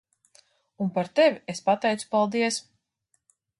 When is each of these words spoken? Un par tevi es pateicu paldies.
Un 0.85 0.89
par 0.95 1.03
tevi 1.19 1.37
es 1.55 1.63
pateicu 1.69 2.11
paldies. 2.17 2.61